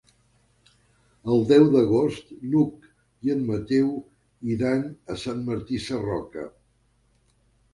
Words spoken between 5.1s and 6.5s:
a Sant Martí Sarroca.